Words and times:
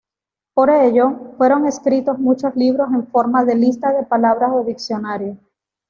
Por 0.55 0.71
ello, 0.71 1.35
fueron 1.37 1.67
escritos 1.67 2.17
muchos 2.17 2.55
libros 2.55 2.89
en 2.91 3.05
forma 3.05 3.45
de 3.45 3.53
lista 3.53 3.93
de 3.93 4.01
palabras 4.01 4.49
o 4.51 4.63
diccionario. 4.63 5.37